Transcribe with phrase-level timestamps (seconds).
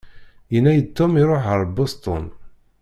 [0.53, 2.25] Yenna-yi-d Tom iṛuḥ ar Boston.